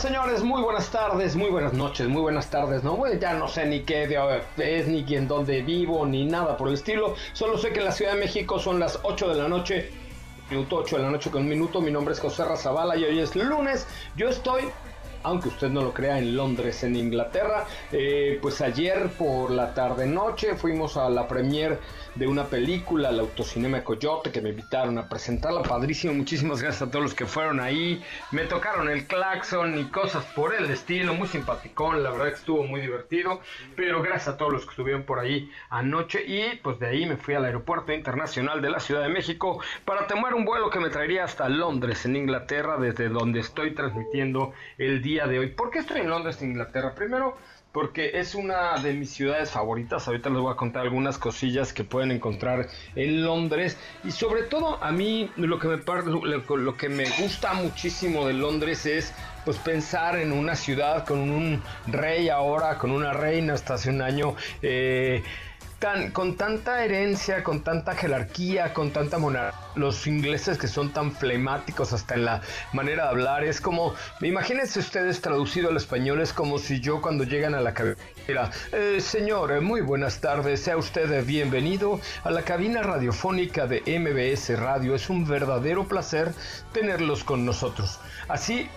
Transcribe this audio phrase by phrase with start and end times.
[0.00, 2.96] Señores, muy buenas tardes, muy buenas noches, muy buenas tardes, ¿no?
[2.96, 4.04] Bueno, ya no sé ni qué
[4.56, 7.16] es, ni en dónde vivo, ni nada por el estilo.
[7.34, 9.90] Solo sé que en la Ciudad de México son las 8 de la noche,
[10.48, 11.82] minuto 8 de la noche con un minuto.
[11.82, 13.86] Mi nombre es José Razabala y hoy es lunes.
[14.16, 14.70] Yo estoy
[15.22, 17.66] aunque usted no lo crea, en Londres, en Inglaterra.
[17.92, 21.78] Eh, pues ayer por la tarde noche fuimos a la premier
[22.14, 25.62] de una película, el Autocinema Coyote, que me invitaron a presentarla.
[25.62, 28.02] Padrísimo, muchísimas gracias a todos los que fueron ahí.
[28.32, 32.64] Me tocaron el claxon y cosas por el estilo, muy simpaticón, la verdad que estuvo
[32.64, 33.40] muy divertido.
[33.76, 36.24] Pero gracias a todos los que estuvieron por ahí anoche.
[36.26, 40.06] Y pues de ahí me fui al aeropuerto internacional de la Ciudad de México para
[40.06, 45.02] tomar un vuelo que me traería hasta Londres, en Inglaterra, desde donde estoy transmitiendo el
[45.02, 45.48] día de hoy.
[45.48, 46.94] ¿Por qué estoy en Londres, Inglaterra?
[46.94, 47.36] Primero,
[47.72, 50.06] porque es una de mis ciudades favoritas.
[50.06, 54.82] Ahorita les voy a contar algunas cosillas que pueden encontrar en Londres y sobre todo
[54.82, 59.12] a mí lo que me lo que me gusta muchísimo de Londres es
[59.44, 64.02] pues pensar en una ciudad con un rey ahora, con una reina hasta hace un
[64.02, 64.36] año.
[64.62, 65.22] Eh,
[66.12, 71.94] con tanta herencia, con tanta jerarquía, con tanta monarquía, los ingleses que son tan flemáticos
[71.94, 72.42] hasta en la
[72.74, 77.24] manera de hablar, es como, imagínense ustedes traducido al español, es como si yo cuando
[77.24, 82.42] llegan a la cabina, eh, señor, eh, muy buenas tardes, sea usted bienvenido a la
[82.42, 86.34] cabina radiofónica de MBS Radio, es un verdadero placer
[86.72, 88.00] tenerlos con nosotros.
[88.28, 88.68] Así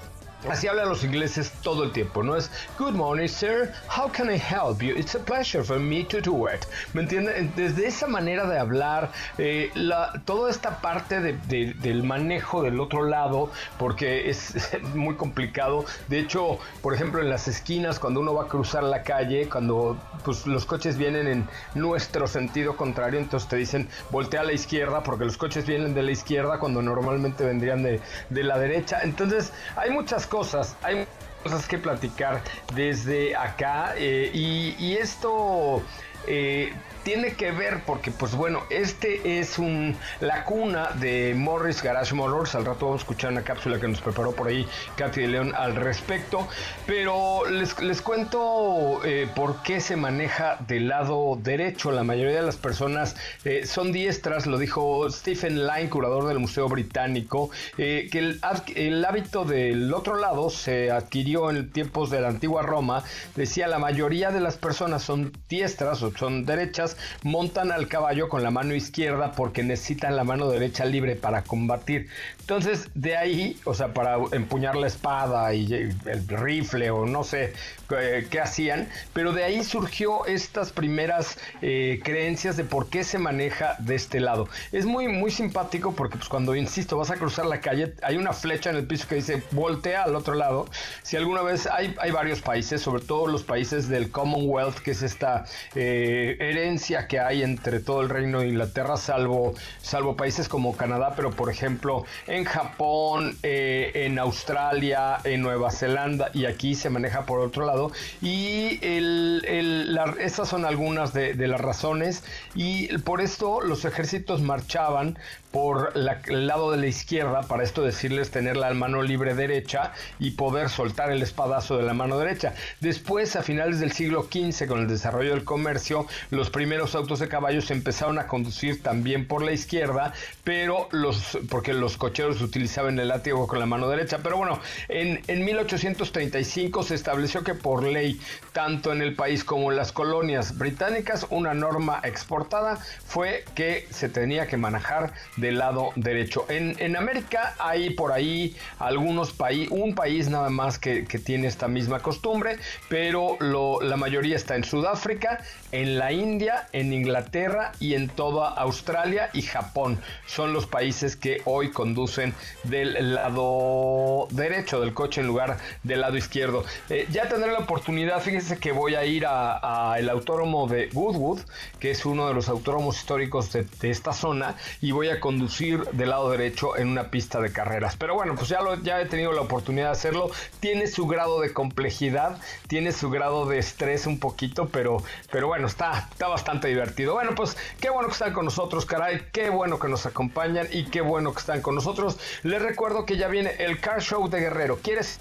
[0.50, 2.36] Así hablan los ingleses todo el tiempo, ¿no?
[2.36, 3.72] Es Good morning, sir.
[3.88, 4.94] How can I help you?
[4.94, 6.66] It's a pleasure for me to do it.
[6.94, 7.54] ¿Me entienden?
[7.56, 13.04] Desde esa manera de hablar, eh, la, toda esta parte de, del manejo del otro
[13.04, 14.54] lado, porque es
[14.94, 15.86] muy complicado.
[16.09, 19.98] De hecho, por ejemplo, en las esquinas, cuando uno va a cruzar la calle, cuando
[20.25, 25.04] pues, los coches vienen en nuestro sentido contrario, entonces te dicen voltea a la izquierda,
[25.04, 29.00] porque los coches vienen de la izquierda cuando normalmente vendrían de, de la derecha.
[29.04, 30.33] Entonces, hay muchas cosas,
[30.82, 31.08] hay
[31.44, 32.42] cosas que platicar
[32.74, 35.84] desde acá eh, y, esto
[36.26, 42.16] eh, tiene que ver porque, pues bueno, este es un la cuna de Morris Garage
[42.16, 42.56] Motors.
[42.56, 44.66] Al rato vamos a escuchar una cápsula que nos preparó por ahí
[44.96, 46.47] Katy de León al respecto.
[46.86, 51.92] Pero les, les cuento eh, por qué se maneja del lado derecho.
[51.92, 56.68] La mayoría de las personas eh, son diestras, lo dijo Stephen Line, curador del Museo
[56.69, 58.42] Británico, eh, que el,
[58.75, 63.03] el hábito del otro lado se adquirió en tiempos de la antigua Roma.
[63.36, 66.93] Decía la mayoría de las personas son diestras o son derechas
[67.24, 72.08] montan al caballo con la mano izquierda porque necesitan la mano derecha libre para combatir.
[72.40, 77.54] Entonces, de ahí, o sea, para empuñar la espada y el rifle o no sé
[77.92, 83.18] eh, qué hacían, pero de ahí surgió estas primeras eh, creencias de por qué se
[83.18, 84.48] maneja de este lado.
[84.72, 88.34] Es muy, muy simpático porque pues cuando, insisto, vas a cruzar la calle, hay una
[88.34, 90.68] flecha en el piso que dice voltea al otro lado.
[91.04, 95.01] Si alguna vez hay, hay varios países, sobre todo los países del Commonwealth, que es
[95.01, 95.45] esta
[95.75, 101.13] eh, herencia que hay entre todo el reino de Inglaterra, salvo, salvo países como Canadá,
[101.15, 107.25] pero por ejemplo en Japón, eh, en Australia, en Nueva Zelanda y aquí se maneja
[107.25, 107.91] por otro lado.
[108.21, 115.18] Y el, estas son algunas de las razones y por esto los ejércitos marchaban
[115.53, 120.31] por el lado de la izquierda, para esto decirles tener la mano libre derecha y
[120.31, 122.56] poder soltar el espadazo de la mano derecha.
[122.81, 127.28] Después, a finales del siglo XV, con el desarrollo del comercio, los primeros autos de
[127.28, 133.08] caballos empezaron a conducir también por la izquierda, pero los, porque los cocheros utilizaban el
[133.08, 134.20] látigo con la mano derecha.
[134.22, 134.60] Pero bueno,
[134.90, 138.20] en, en 1835 se estableció que por ley,
[138.52, 144.10] tanto en el país como en las colonias británicas, una norma exportada fue que se
[144.10, 146.46] tenía que manejar del lado derecho.
[146.50, 151.48] En, en América hay por ahí algunos países, un país nada más que, que, tiene
[151.48, 152.58] esta misma costumbre,
[152.90, 155.40] pero la mayoría está en Sudáfrica,
[155.72, 160.00] en la India, en Inglaterra y en toda Australia y Japón.
[160.25, 162.33] Son los países que hoy conducen
[162.63, 166.63] del lado derecho del coche en lugar del lado izquierdo.
[166.89, 171.42] Eh, ya tendré la oportunidad, fíjense que voy a ir a, el autódromo de Woodwood,
[171.80, 175.83] que es uno de los autódromos históricos de, de esta zona, y voy a conducir
[175.92, 177.95] del lado derecho en una pista de carreras.
[177.98, 180.30] Pero bueno, pues ya, lo, ya he tenido la oportunidad de hacerlo.
[180.59, 182.38] Tiene su grado de complejidad,
[182.68, 187.14] tiene su grado de estrés un poquito, pero, pero bueno, está, está bastante divertido.
[187.14, 189.22] Bueno, pues qué bueno que están con nosotros, caray.
[189.32, 192.20] Qué bueno que nos acompañan y qué bueno que están con nosotros.
[192.44, 194.80] Les recuerdo que ya viene el Car Show de Guerrero.
[194.82, 195.20] ¿Quieres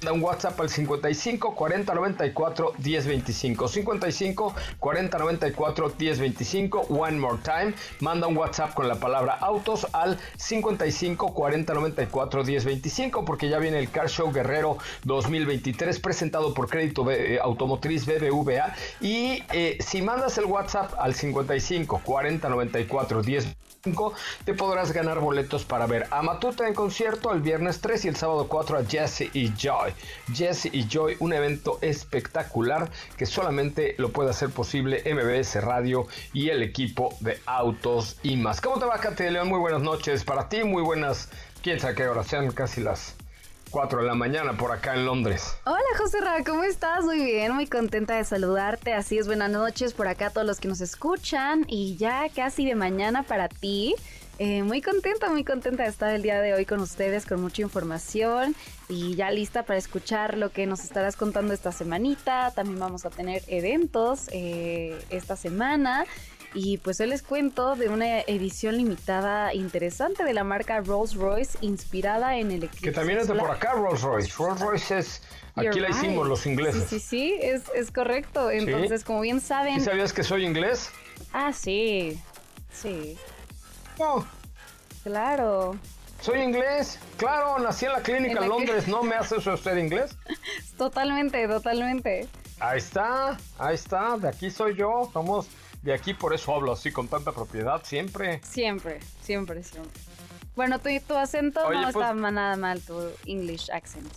[0.00, 3.68] da un WhatsApp al 55 40 94 10 25.
[3.68, 6.86] 55 40 94 10 25.
[6.88, 7.74] One more time.
[8.00, 13.58] Manda un WhatsApp con la palabra autos al 55 40 94 10 25 porque ya
[13.58, 18.74] viene el Car Show Guerrero 2023 presentado por Crédito eh, Automotriz BBVA.
[19.00, 23.56] Y eh, si mandas el WhatsApp al 55 40 94 10
[24.44, 28.16] te podrás ganar boletos para ver a Matuta en concierto el viernes 3 y el
[28.16, 29.92] sábado 4 a Jesse y Joy.
[30.34, 36.48] Jesse y Joy, un evento espectacular que solamente lo puede hacer posible MBS Radio y
[36.48, 38.60] el equipo de autos y más.
[38.60, 39.48] ¿Cómo te va, Katy de León?
[39.48, 41.28] Muy buenas noches para ti, muy buenas,
[41.62, 43.14] quién sabe qué hora, sean casi las
[43.70, 45.56] 4 de la mañana por acá en Londres.
[45.64, 47.04] Hola José Ra, ¿cómo estás?
[47.04, 48.92] Muy bien, muy contenta de saludarte.
[48.92, 52.64] Así es, buenas noches por acá a todos los que nos escuchan y ya casi
[52.64, 53.94] de mañana para ti.
[54.38, 57.62] Eh, muy contenta, muy contenta de estar el día de hoy con ustedes con mucha
[57.62, 58.54] información
[58.88, 62.52] y ya lista para escuchar lo que nos estarás contando esta semanita.
[62.54, 66.06] También vamos a tener eventos eh, esta semana.
[66.54, 71.58] Y pues hoy les cuento de una edición limitada interesante de la marca Rolls Royce
[71.60, 74.32] inspirada en el Que también es de por acá Rolls Royce.
[74.38, 75.22] Rolls Royce es...
[75.54, 76.84] Aquí la hicimos los ingleses.
[76.88, 78.50] Sí, sí, sí, es, es correcto.
[78.50, 79.80] Entonces, como bien saben...
[79.80, 80.90] sabías que soy inglés?
[81.32, 82.18] Ah, sí.
[82.72, 83.18] Sí.
[83.98, 84.24] No.
[85.02, 85.76] Claro.
[86.20, 90.16] Soy inglés, claro, nací en la clínica en, Londres, ¿no me hace eso usted inglés?
[90.76, 92.28] Totalmente, totalmente.
[92.58, 95.46] Ahí está, ahí está, de aquí soy yo, somos
[95.82, 98.40] de aquí por eso hablo así con tanta propiedad siempre.
[98.44, 99.92] Siempre, siempre, siempre.
[100.56, 104.12] Bueno, tu, tu acento no pues está nada mal, tu English accent.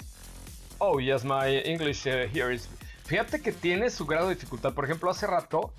[0.80, 2.68] Oh, yes, my English uh, here is...
[3.06, 4.74] Fíjate que tiene su grado de dificultad.
[4.74, 5.72] Por ejemplo, hace rato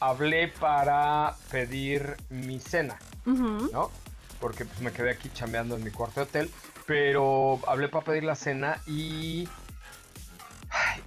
[0.00, 3.90] hablé para pedir mi cena, ¿no?
[4.40, 6.50] Porque pues, me quedé aquí chambeando en mi cuarto de hotel.
[6.86, 9.48] Pero hablé para pedir la cena y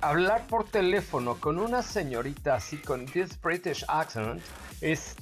[0.01, 4.41] hablar por teléfono con una señorita así con this British accent
[4.81, 5.15] es,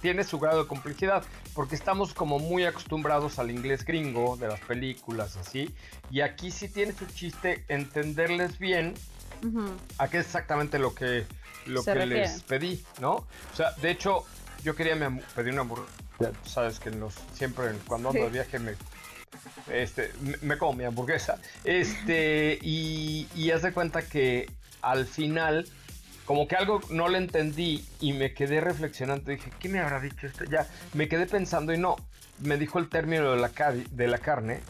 [0.00, 1.24] tiene su grado de complejidad
[1.54, 5.74] porque estamos como muy acostumbrados al inglés gringo de las películas así
[6.10, 8.94] y aquí sí tiene su chiste entenderles bien
[9.98, 11.26] a qué es exactamente lo que
[11.66, 13.12] lo que les pedí, ¿no?
[13.12, 14.24] O sea, de hecho
[14.64, 14.94] yo quería
[15.34, 18.74] pedir una hamburguesa, sabes que los, siempre cuando ando de viaje me
[19.70, 20.12] este,
[20.42, 21.38] me, como mi hamburguesa.
[21.64, 25.66] Este, y, y haz de cuenta que al final,
[26.24, 29.30] como que algo no le entendí y me quedé reflexionando.
[29.30, 30.44] Dije, ¿qué me habrá dicho esto?
[30.44, 31.96] Ya me quedé pensando y no,
[32.40, 33.50] me dijo el término de la,
[33.90, 34.60] de la carne.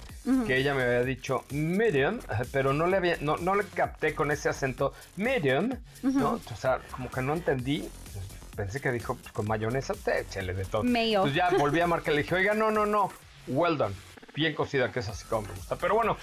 [0.46, 2.20] Que ella me había dicho medium,
[2.52, 5.70] pero no le había, no, no le capté con ese acento medium,
[6.04, 6.34] ¿no?
[6.34, 7.88] O sea, como que no entendí
[8.54, 10.84] pensé que dijo pues, con mayonesa, échale de todo.
[10.84, 13.10] Entonces ya volví a marcar, le dije, oiga, no, no, no,
[13.48, 13.94] well done
[14.34, 15.76] bien cocida, que es así como me gusta.
[15.76, 16.16] Pero bueno,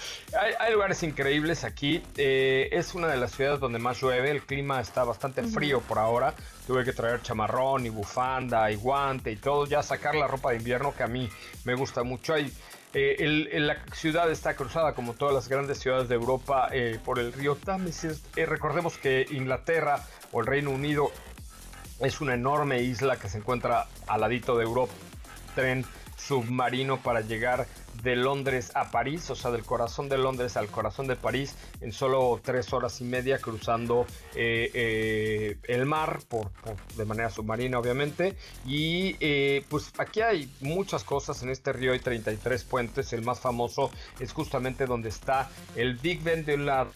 [0.58, 2.02] hay, lugares increíbles aquí.
[2.16, 4.30] Eh, es una de las ciudades donde más llueve.
[4.30, 6.34] El clima está bastante frío por ahora.
[6.66, 9.66] Tuve que traer chamarrón y bufanda y guante y todo.
[9.66, 11.28] Ya sacar la ropa de invierno que a mí
[11.64, 12.34] me gusta mucho.
[12.34, 12.52] Hay,
[12.92, 17.32] eh, la ciudad está cruzada como todas las grandes ciudades de Europa eh, por el
[17.32, 18.22] río Támesis.
[18.34, 21.12] recordemos que Inglaterra o el Reino Unido
[22.00, 24.94] Es una enorme isla que se encuentra al ladito de Europa.
[25.54, 25.84] Tren
[26.16, 27.66] submarino para llegar
[28.02, 31.92] de Londres a París, o sea, del corazón de Londres al corazón de París, en
[31.92, 36.50] solo tres horas y media cruzando eh, eh, el mar por,
[36.96, 38.36] de manera submarina, obviamente.
[38.66, 43.12] Y eh, pues aquí hay muchas cosas en este río, hay 33 puentes.
[43.12, 46.88] El más famoso es justamente donde está el Big Ben de la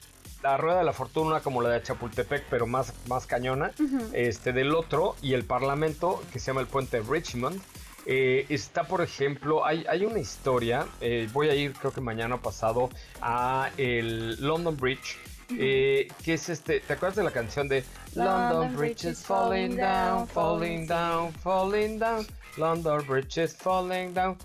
[0.45, 3.73] la rueda de la fortuna como la de Chapultepec, pero más, más cañona,
[4.13, 7.59] este del otro, y el parlamento que se llama el puente Richmond,
[8.07, 12.37] eh, está, por ejemplo, hay, hay una historia, eh, voy a ir creo que mañana
[12.41, 15.19] pasado a el London Bridge,
[15.59, 17.85] eh, que es este, ¿te acuerdas de la canción de
[18.15, 24.37] London Bridge is falling down, falling down, falling down, London Bridge is falling down,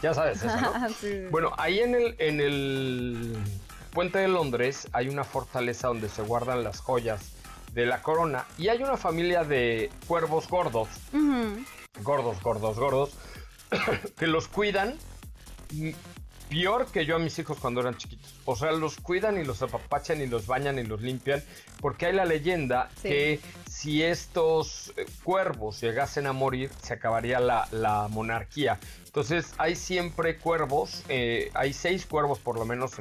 [0.00, 0.72] ya sabes eso, ¿no?
[1.30, 3.36] Bueno, ahí en el, en el
[3.92, 7.32] puente de Londres hay una fortaleza donde se guardan las joyas
[7.74, 10.88] de la corona y hay una familia de cuervos gordos
[12.02, 13.10] gordos, gordos, gordos,
[14.18, 14.96] que los cuidan
[16.48, 18.34] peor que yo a mis hijos cuando eran chiquitos.
[18.44, 21.42] O sea, los cuidan y los apapachan y los bañan y los limpian,
[21.80, 23.40] porque hay la leyenda que
[23.70, 28.78] si estos eh, cuervos llegasen a morir, se acabaría la, monarquía.
[29.04, 32.92] Entonces, hay siempre cuervos, eh, hay seis cuervos por lo menos.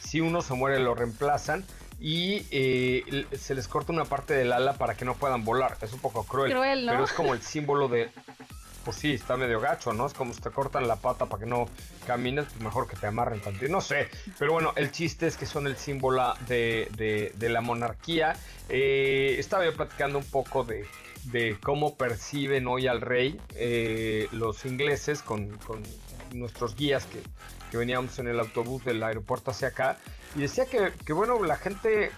[0.00, 1.64] si uno se muere, lo reemplazan
[1.98, 5.78] y eh, se les corta una parte del ala para que no puedan volar.
[5.80, 8.10] Es un poco cruel, pero es como el símbolo de...
[8.84, 10.06] Pues sí, está medio gacho, ¿no?
[10.06, 11.66] Es como si te cortan la pata para que no
[12.06, 13.66] camines, pues mejor que te amarren tantito.
[13.72, 18.36] No sé, pero bueno, el chiste es que son el símbolo de, la monarquía.
[18.68, 20.86] Eh, estaba yo platicando un poco de,
[21.64, 25.58] cómo perciben hoy al rey eh, los ingleses con,
[26.32, 27.20] nuestros guías que,
[27.70, 29.98] que veníamos en el autobús del aeropuerto hacia acá
[30.34, 32.10] y decía que, bueno, la gente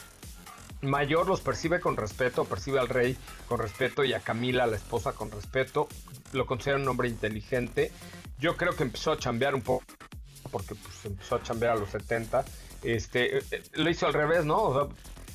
[0.81, 5.12] mayor los percibe con respeto, percibe al rey con respeto y a Camila, la esposa,
[5.12, 5.88] con respeto.
[6.33, 7.93] Lo considera un hombre inteligente.
[8.38, 9.85] Yo creo que empezó a chambear un poco,
[10.50, 12.45] porque pues, empezó a chambear a los 70.
[12.83, 14.88] Este, eh, eh, lo hizo al revés, ¿no?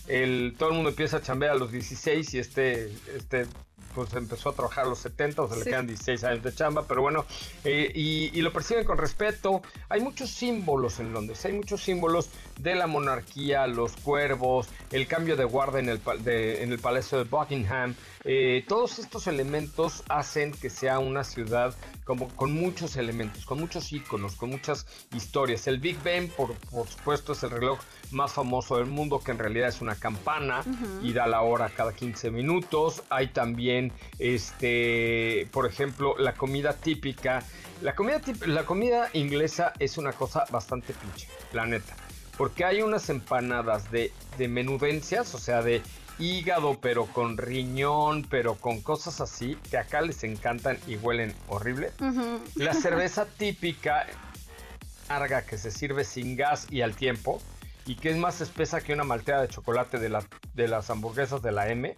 [0.08, 3.48] El, todo el mundo empieza a chambear a los 16 y este, este
[3.94, 6.86] pues empezó a trabajar a los 70, o sea, le quedan 16 años de chamba,
[6.88, 7.26] pero bueno,
[7.64, 9.62] eh, y, lo perciben con respeto.
[9.90, 15.36] Hay muchos símbolos en Londres, hay muchos símbolos de la monarquía, los cuervos, el cambio
[15.36, 17.96] de guardia en el, en el Palacio de Buckingham.
[18.26, 21.76] Eh, todos estos elementos hacen que sea una ciudad
[22.06, 25.68] como con muchos elementos, con muchos iconos, con muchas historias.
[25.68, 27.80] El Big Ben, por, por supuesto, es el reloj
[28.12, 30.64] más famoso del mundo, que en realidad es una campana
[31.02, 33.04] y da la hora cada 15 minutos.
[33.10, 37.44] Hay también, este, por ejemplo, la comida típica.
[37.82, 41.96] La comida, la comida inglesa es una cosa bastante pinche, la neta.
[42.38, 45.82] Porque hay unas empanadas de, de menudencias, o sea, de
[46.20, 51.92] hígado, pero con riñón, pero con cosas así, que acá les encantan y huelen horrible.
[52.56, 54.06] La cerveza típica,
[55.10, 57.42] larga, que se sirve sin gas y al tiempo,
[57.86, 61.42] y que es más espesa que una malteada de chocolate de, la, de las hamburguesas
[61.42, 61.96] de la M.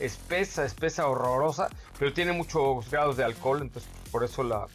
[0.00, 1.68] Espesa, espesa, horrorosa,
[1.98, 4.66] pero tiene muchos grados de alcohol, entonces por eso la,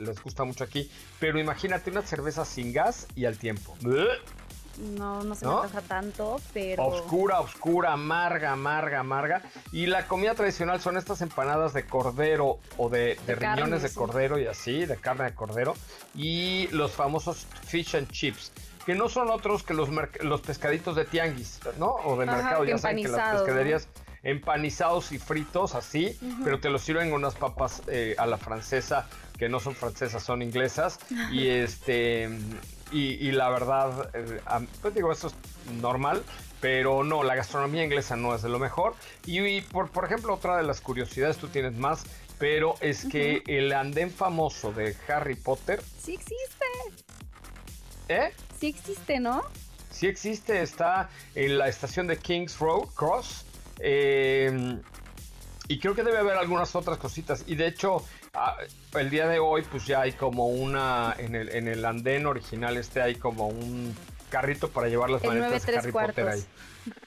[0.00, 0.90] les gusta mucho aquí.
[1.20, 3.76] Pero imagínate una cerveza sin gas y al tiempo.
[4.78, 6.86] No, no se me antoja tanto, pero.
[6.86, 9.42] Oscura, oscura, amarga, amarga, amarga.
[9.72, 14.46] Y la comida tradicional son estas empanadas de cordero o de, riñones de cordero y
[14.46, 15.74] así, de carne de cordero.
[16.14, 18.52] Y los famosos fish and chips
[18.86, 19.90] que no son otros que los,
[20.22, 21.88] los pescaditos de tianguis, ¿no?
[21.88, 23.88] O de mercado, ya saben que las pescaderías
[24.22, 29.06] empanizados y fritos así, pero te los sirven unas papas eh, a la francesa,
[29.38, 30.98] que no son francesas, son inglesas,
[31.30, 32.30] y este...
[32.90, 34.40] Y, la verdad, eh,
[34.80, 35.34] pues digo, eso es
[35.80, 36.22] normal,
[36.60, 38.94] pero no, la gastronomía inglesa no es de lo mejor.
[39.26, 42.04] Y, por, por ejemplo, otra de las curiosidades, tú tienes más,
[42.38, 45.82] pero es que el andén famoso de Harry Potter...
[46.02, 46.64] Sí existe.
[48.08, 48.32] ¿Eh?
[48.58, 49.42] sí existe, ¿no?
[49.90, 53.44] Sí existe, está en la estación de Kings Road Cross.
[53.80, 54.80] Eh,
[55.68, 57.44] y creo que debe haber algunas otras cositas.
[57.46, 58.02] Y de hecho,
[58.38, 58.56] ah,
[58.98, 61.14] el día de hoy, pues ya hay como una.
[61.18, 63.94] En el, en el andén original, este hay como un
[64.30, 66.44] carrito para llevar las maletas de Harry Potter ahí.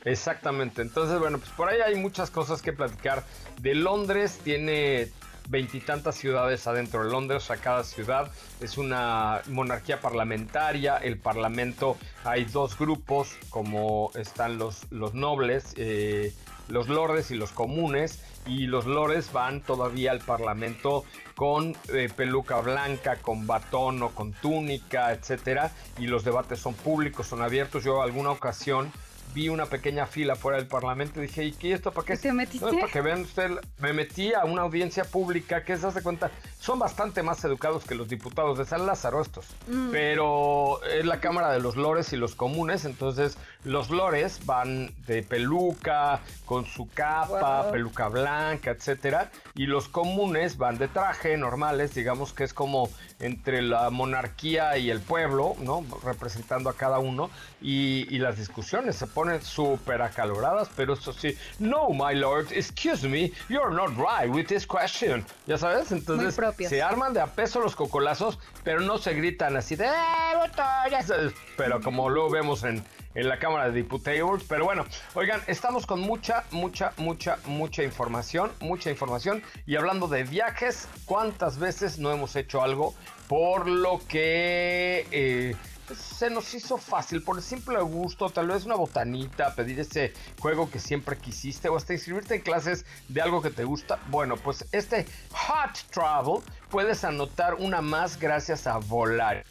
[0.06, 0.82] Exactamente.
[0.82, 3.24] Entonces, bueno, pues por ahí hay muchas cosas que platicar.
[3.60, 5.10] De Londres tiene
[5.50, 11.98] veintitantas ciudades adentro de Londres, o sea, cada ciudad es una monarquía parlamentaria, el parlamento
[12.24, 16.34] hay dos grupos, como están los, los nobles, eh,
[16.70, 21.06] los lordes y los comunes, y los lores van todavía al parlamento
[21.36, 27.28] con eh, peluca blanca, con batón o con túnica, etcétera, y los debates son públicos,
[27.28, 27.84] son abiertos.
[27.84, 28.92] Yo alguna ocasión
[29.34, 32.18] vi una pequeña fila fuera del Parlamento y dije, ¿y qué esto para qué?
[32.18, 32.66] ¿Te metiste?
[32.66, 36.02] No, es para que vean ustedes, me metí a una audiencia pública que se hace
[36.04, 39.92] cuenta, son bastante más educados que los diputados de San Lázaro estos, Mm.
[39.92, 45.24] pero es la Cámara de los Lores y los comunes, entonces los Lores van de
[45.24, 47.72] peluca, con su capa, Wow.
[47.72, 53.62] peluca blanca, etcétera, y los comunes van de traje, normales, digamos que es como entre
[53.62, 55.86] la monarquía y el pueblo, ¿no?
[56.04, 57.30] Representando a cada uno,
[57.62, 63.08] y, y las discusiones se ponen súper acaloradas, pero eso sí, no, my lord, excuse
[63.08, 65.92] me, you're not right with this question, ¿ya sabes?
[65.92, 66.38] Entonces
[66.68, 70.63] se arman de a peso los cocolazos, pero no se gritan así de, ¡eh, voto!
[70.90, 72.84] Ya sabes, pero como luego vemos en,
[73.16, 74.44] en la Cámara de Diputados.
[74.48, 79.44] Pero bueno, oigan, estamos con mucha, mucha, mucha, mucha información, mucha información.
[79.66, 82.94] Y hablando de viajes, ¿cuántas veces no hemos hecho algo
[83.28, 85.08] por lo que...
[85.12, 85.56] eh,
[85.96, 90.70] se nos hizo fácil por el simple gusto, tal vez una botanita, pedir ese juego
[90.70, 94.00] que siempre quisiste o hasta inscribirte en clases de algo que te gusta.
[94.10, 99.44] Bueno, pues este Hot Travel puedes anotar una más gracias a Volar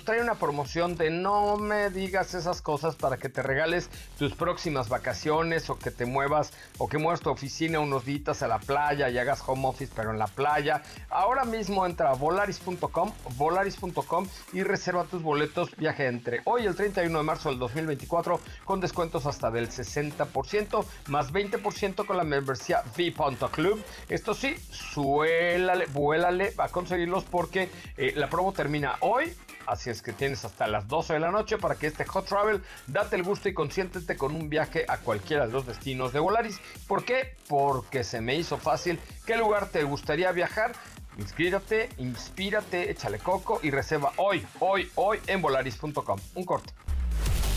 [0.00, 4.88] trae una promoción de no me digas esas cosas para que te regales tus próximas
[4.88, 9.08] vacaciones o que te muevas o que muevas tu oficina unos días a la playa
[9.08, 10.82] y hagas home office pero en la playa.
[11.08, 17.18] Ahora mismo entra a volaris.com, volaris.com y reserva tus boletos viaje entre hoy el 31
[17.18, 23.82] de marzo del 2024 con descuentos hasta del 60% más 20% con la membresía V.club.
[24.08, 29.34] Esto sí, suélale, vuélale a conseguirlos porque eh, la promo termina hoy
[29.66, 32.62] Así es que tienes hasta las 12 de la noche para que este Hot Travel
[32.86, 36.60] date el gusto y consiéntete con un viaje a cualquiera de los destinos de Volaris.
[36.86, 37.36] ¿Por qué?
[37.48, 38.98] Porque se me hizo fácil.
[39.26, 40.72] ¿Qué lugar te gustaría viajar?
[41.18, 46.18] Inscríbete, inspírate, échale coco y reserva hoy, hoy, hoy en volaris.com.
[46.34, 46.72] Un corte.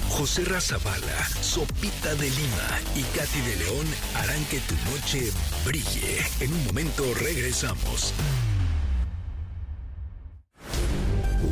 [0.09, 5.31] José Razabala, Sopita de Lima y Katy de León harán que tu noche
[5.65, 6.19] brille.
[6.39, 8.13] En un momento regresamos.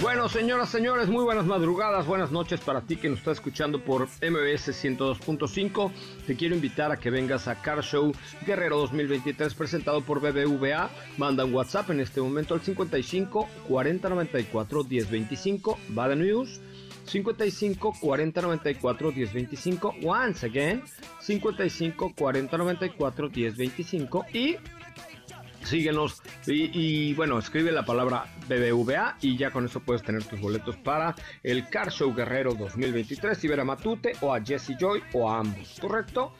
[0.00, 4.08] Bueno, señoras, señores, muy buenas madrugadas, buenas noches para ti que nos está escuchando por
[4.20, 5.92] MBS 102.5.
[6.26, 8.12] Te quiero invitar a que vengas a Car Show
[8.44, 10.90] Guerrero 2023 presentado por BBVA.
[11.18, 15.78] Manda un WhatsApp en este momento al 55 40 94 10 25.
[15.90, 16.60] Bada News.
[17.04, 19.94] 55 40 94 10 25.
[20.04, 20.82] Once again,
[21.20, 24.26] 55 40 94 10 25.
[24.32, 24.56] Y
[25.64, 30.76] síguenos y, bueno, escribe la palabra BBVA y ya con eso puedes tener tus boletos
[30.76, 35.30] para el Car Show Guerrero 2023 y ver a Matute o a Jesse Joy o
[35.30, 36.32] a ambos, ¿correcto?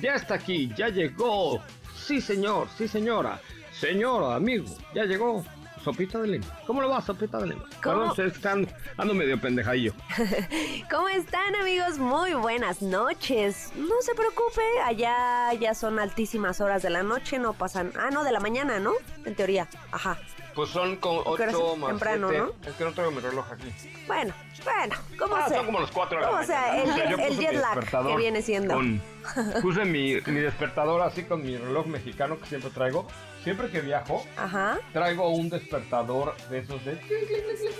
[0.00, 1.62] Ya está aquí, ya llegó.
[1.96, 3.40] Sí, señor, sí, señora.
[3.72, 5.44] Señora, amigo, ya llegó.
[5.82, 6.46] Sopita de Lima.
[6.66, 7.62] ¿Cómo lo va, Sopita de Lima?
[7.62, 7.80] ¿Cómo?
[7.82, 9.92] Perdón, ustedes están ando medio pendejadillo.
[10.90, 11.98] ¿Cómo están amigos?
[11.98, 13.72] Muy buenas noches.
[13.76, 17.92] No se preocupe, allá ya son altísimas horas de la noche, no pasan...
[17.98, 18.92] Ah, no, de la mañana, ¿no?
[19.24, 19.68] En teoría.
[19.92, 20.18] Ajá.
[20.54, 21.54] Pues son como ¿Qué hora es?
[21.54, 22.44] 8 más Temprano, siete.
[22.44, 22.68] ¿no?
[22.70, 23.72] Es que no traigo mi reloj aquí.
[24.08, 25.58] Bueno, bueno, ¿cómo Ah, sea?
[25.58, 26.76] son como los 4 de la ¿Cómo mañana.
[26.82, 28.74] El, O sea, el puse jet lag que viene siendo.
[28.74, 29.00] con-
[29.62, 33.06] puse mi, mi despertador así con mi reloj mexicano que siempre traigo.
[33.44, 34.78] Siempre que viajo, Ajá.
[34.92, 36.92] traigo un despertador de esos de...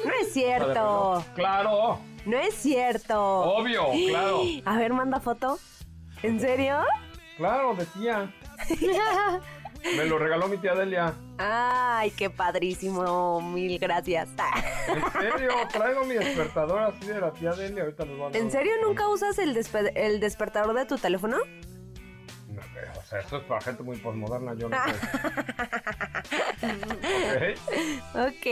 [0.05, 1.25] No es cierto.
[1.35, 3.21] Claro, No es cierto.
[3.41, 4.41] obvio, claro.
[4.65, 5.59] A ver, manda foto.
[6.23, 6.79] ¿En serio?
[7.37, 8.33] Claro, de tía.
[9.97, 11.15] Me lo regaló mi tía Delia.
[11.39, 13.41] Ay, qué padrísimo.
[13.41, 14.29] Mil gracias.
[14.89, 17.83] En serio, traigo mi despertador así de la tía Delia.
[17.85, 18.39] Ahorita les mando.
[18.39, 21.37] ¿En serio nunca usas el, despe- el despertador de tu teléfono?
[23.09, 24.95] Sea, eso es para gente muy posmoderna, yo no sé.
[28.15, 28.27] Ok.
[28.29, 28.47] Ok.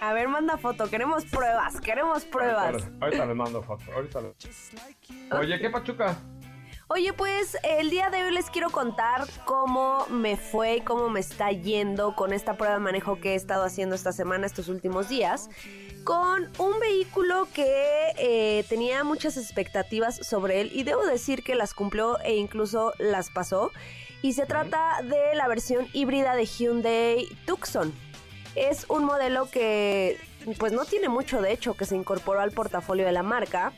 [0.00, 0.88] A ver, manda foto.
[0.88, 1.80] Queremos pruebas.
[1.80, 2.66] Queremos pruebas.
[2.66, 3.82] Ahorita, ahorita le mando foto.
[3.92, 4.34] Ahorita le...
[5.36, 6.16] Oye, ¿qué pachuca?
[6.86, 11.18] Oye, pues el día de hoy les quiero contar cómo me fue y cómo me
[11.18, 15.08] está yendo con esta prueba de manejo que he estado haciendo esta semana, estos últimos
[15.08, 15.48] días,
[16.04, 21.72] con un vehículo que eh, tenía muchas expectativas sobre él y debo decir que las
[21.74, 23.72] cumplió e incluso las pasó.
[24.22, 27.92] Y se trata de la versión híbrida de Hyundai Tucson.
[28.54, 30.18] Es un modelo que
[30.58, 33.72] pues no tiene mucho de hecho que se incorporó al portafolio de la marca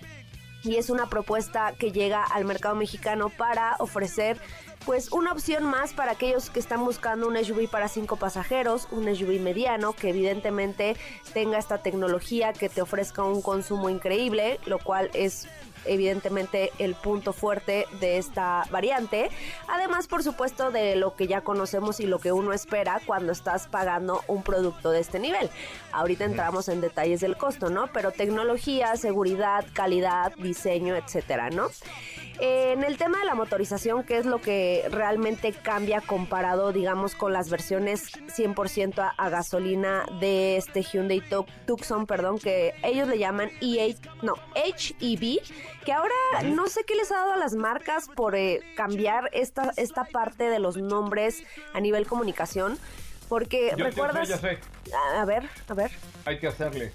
[0.64, 4.38] y es una propuesta que llega al mercado mexicano para ofrecer
[4.87, 9.05] pues una opción más para aquellos que están buscando un SUV para cinco pasajeros, un
[9.14, 10.96] SUV mediano que evidentemente
[11.35, 15.49] tenga esta tecnología que te ofrezca un consumo increíble, lo cual es
[15.87, 19.31] evidentemente el punto fuerte de esta variante.
[19.68, 23.66] Además, por supuesto, de lo que ya conocemos y lo que uno espera cuando estás
[23.66, 25.51] pagando un producto de este nivel.
[25.92, 27.88] Ahorita entramos en detalles del costo, ¿no?
[27.92, 31.68] Pero tecnología, seguridad, calidad, diseño, etcétera, ¿no?
[32.38, 37.33] En el tema de la motorización, ¿qué es lo que realmente cambia comparado, digamos, con
[37.33, 41.22] las versiones 100% a, gasolina de este Hyundai
[41.66, 45.40] Tucson, perdón, que ellos le llaman EH, no, HEV,
[45.87, 49.72] que ahora no sé qué les ha dado a las marcas por eh, cambiar esta,
[49.77, 51.44] esta parte de los nombres
[51.75, 52.77] a nivel comunicación.
[53.29, 54.29] Porque recuerdas.
[54.29, 54.59] ya sé.
[55.16, 55.92] A ver, a ver.
[56.25, 56.92] Hay que hacerle.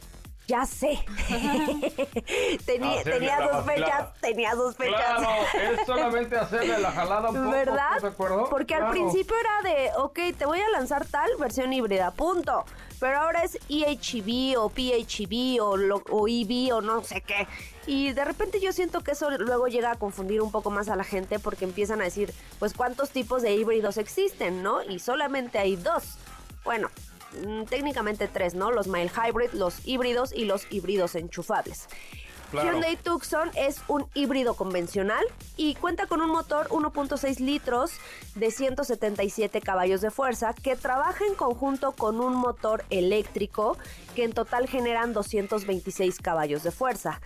[0.47, 0.99] Ya sé.
[2.65, 4.99] tenía, tenía sospechas, tenía sospechas.
[4.99, 5.29] Claro,
[5.71, 7.49] es solamente hacerle la jalada un poco.
[7.51, 8.13] ¿Verdad?
[8.49, 12.65] Porque al principio era de, ok, te voy a lanzar tal versión híbrida, punto.
[13.01, 15.71] Pero ahora es EHV o PHEV o,
[16.11, 17.47] o EV o no sé qué.
[17.87, 20.95] Y de repente yo siento que eso luego llega a confundir un poco más a
[20.95, 24.83] la gente porque empiezan a decir, pues cuántos tipos de híbridos existen, ¿no?
[24.83, 26.19] Y solamente hay dos.
[26.63, 26.89] Bueno,
[27.33, 28.71] Mm, técnicamente tres, ¿no?
[28.71, 31.87] Los mild hybrid, los híbridos y los híbridos enchufables.
[32.51, 35.23] Hyundai Tucson es un híbrido convencional
[35.55, 37.91] y cuenta con un motor 1.6 litros
[38.35, 43.77] de 177 caballos de fuerza que trabaja en conjunto con un motor eléctrico
[44.15, 47.21] que en total generan 226 caballos de fuerza.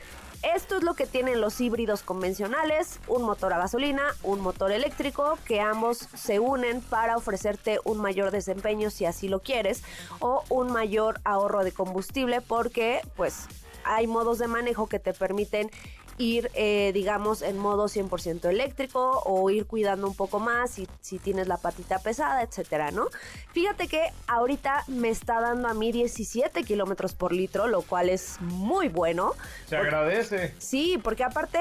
[0.53, 5.39] Esto es lo que tienen los híbridos convencionales, un motor a gasolina, un motor eléctrico,
[5.45, 9.81] que ambos se unen para ofrecerte un mayor desempeño si así lo quieres,
[10.19, 13.47] o un mayor ahorro de combustible porque pues
[13.85, 15.69] hay modos de manejo que te permiten
[16.17, 21.19] ir, eh, digamos, en modo 100% eléctrico o ir cuidando un poco más si, si
[21.19, 23.07] tienes la patita pesada, etcétera, ¿no?
[23.51, 28.39] Fíjate que ahorita me está dando a mí 17 kilómetros por litro, lo cual es
[28.39, 29.33] muy bueno.
[29.67, 30.53] Se agradece.
[30.57, 31.59] Sí, porque aparte,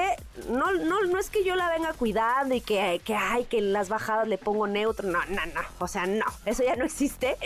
[0.49, 3.73] no, no, no es que yo la venga cuidando y que, que, ay, que en
[3.73, 7.37] las bajadas le pongo neutro, no, no, no, o sea, no, eso ya no existe.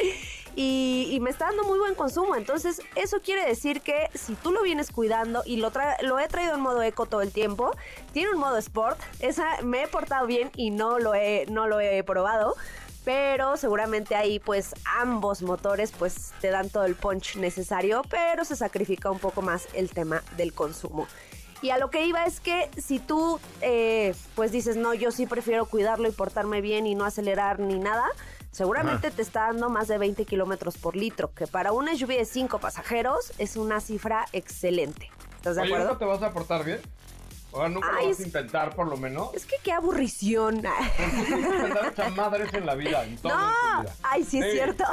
[0.56, 2.36] Y, me está dando muy buen consumo.
[2.36, 5.70] Entonces, eso quiere decir que si tú lo vienes cuidando y lo,
[6.20, 7.72] he traído en modo eco todo el tiempo,
[8.14, 9.00] tiene un modo sport.
[9.20, 12.56] Esa me he portado bien y no lo he, no lo he probado.
[13.06, 18.56] Pero seguramente ahí pues ambos motores pues te dan todo el punch necesario, pero se
[18.56, 21.08] sacrifica un poco más el tema del consumo.
[21.62, 25.26] Y a lo que iba es que si tú eh, pues dices, no, yo sí
[25.26, 28.06] prefiero cuidarlo y portarme bien y no acelerar ni nada,
[28.52, 32.26] seguramente te está dando más de 20 kilómetros por litro, que para una SUV de
[32.26, 35.10] 5 pasajeros es una cifra excelente.
[35.36, 35.98] ¿Estás de acuerdo?
[35.98, 36.82] te vas a portar bien?
[37.52, 39.34] O nunca lo vas a intentar, por lo menos.
[39.34, 40.62] Es que qué aburrición.
[41.84, 43.40] muchas madres en la vida, en todo no.
[43.40, 43.96] en tu vida.
[44.04, 44.84] Ay, sí, es cierto.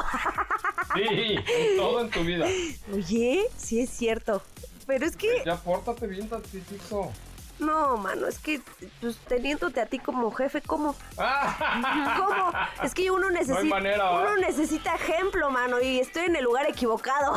[0.95, 2.47] sí, en todo en tu vida.
[2.93, 4.43] Oye, sí es cierto.
[4.87, 5.43] Pero es que.
[5.45, 7.11] Ya pórtate bien tantito.
[7.59, 8.61] No, mano, es que
[9.01, 10.95] pues, teniéndote a ti como jefe, ¿cómo?
[11.17, 12.53] ¿Cómo?
[12.83, 17.35] Es que uno necesita, uno necesita ejemplo, mano, y estoy en el lugar equivocado.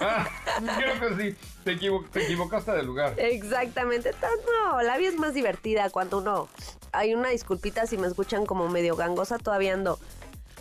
[0.00, 0.26] Ah,
[0.78, 3.14] creo que sí, te, equivocaste de lugar.
[3.18, 4.12] Exactamente.
[4.62, 6.48] No, la vida es más divertida cuando uno...
[6.92, 9.98] Hay una disculpita si me escuchan como medio gangosa, todavía ando...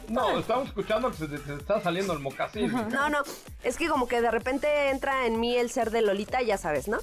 [0.10, 2.72] No, estamos escuchando que se te, está saliendo el mocasín.
[2.90, 3.20] No, no,
[3.64, 6.88] es que como que de repente entra en mí el ser de Lolita, ya sabes,
[6.88, 7.00] ¿no?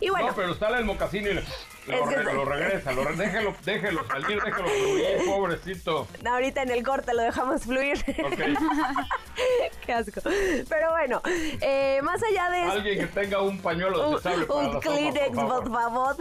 [0.00, 0.28] Y bueno.
[0.28, 1.44] No, pero sale el mocasín y le,
[1.86, 6.08] lo, regresa, lo, déjelo, déjelo salir, déjelo fluir, pobrecito.
[6.24, 7.98] ahorita en el corte lo dejamos fluir.
[8.24, 8.38] Ok.
[9.86, 10.20] Qué asco.
[10.68, 12.62] Pero bueno, eh, más allá de...
[12.62, 16.16] Alguien que tenga un pañuelo desechable para Un Kleenex, por favor.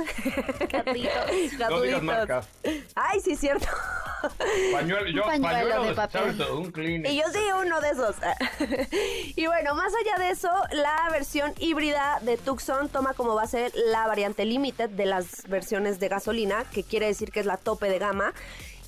[0.70, 1.70] Gatitos.
[1.70, 2.50] No digas marcas.
[2.96, 3.68] Ay, sí, cierto.
[4.72, 6.42] Pañuelo, yo, un pañuelo, de papel.
[6.52, 7.14] un Kleenex.
[7.14, 8.16] Y yo sí, uno de esos.
[9.36, 14.08] y bueno, más allá de eso, la versión híbrida de Tucson toma como base la
[14.08, 18.00] variante Limited de las versiones de gasolina, que quiere decir que es la tope de
[18.00, 18.34] gama.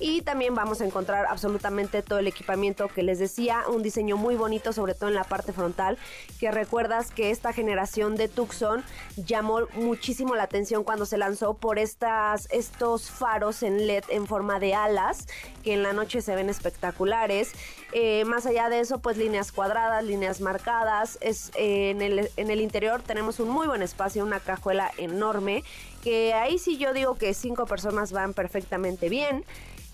[0.04, 4.34] Y también vamos a encontrar absolutamente todo el equipamiento que les decía, un diseño muy
[4.34, 5.96] bonito, sobre todo en la parte frontal,
[6.40, 8.82] que recuerdas que esta generación de Tucson
[9.14, 14.58] llamó muchísimo la atención cuando se lanzó por estas, estos faros en LED en forma
[14.58, 15.28] de alas,
[15.62, 17.52] que en la noche se ven espectaculares.
[17.92, 21.16] Eh, más allá de eso, pues líneas cuadradas, líneas marcadas.
[21.20, 25.62] Es, en, el, en el interior tenemos un muy buen espacio, una cajuela enorme,
[26.02, 29.44] que ahí sí yo digo que cinco personas van perfectamente bien.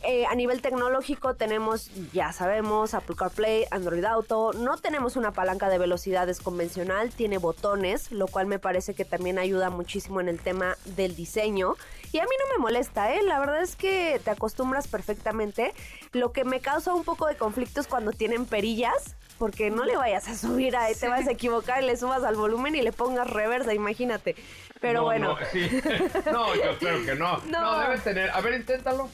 [0.04, 4.52] Eh, a nivel tecnológico tenemos, ya sabemos, Apple CarPlay, Android Auto.
[4.52, 9.38] No tenemos una palanca de velocidades convencional, tiene botones, lo cual me parece que también
[9.38, 11.74] ayuda muchísimo en el tema del diseño.
[12.12, 13.22] Y a mí no me molesta, ¿eh?
[13.22, 15.74] La verdad es que te acostumbras perfectamente.
[16.12, 19.96] Lo que me causa un poco de conflicto es cuando tienen perillas porque no le
[19.96, 22.92] vayas a subir a te vas a equivocar y le subas al volumen y le
[22.92, 24.34] pongas reversa, imagínate.
[24.80, 25.38] Pero No, bueno.
[25.38, 25.68] No, sí.
[26.32, 27.38] no, yo espero que no.
[27.46, 27.60] No.
[27.60, 27.80] no.
[27.80, 28.30] debe tener.
[28.30, 29.08] A ver, inténtalo.